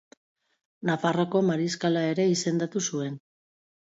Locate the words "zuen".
2.93-3.21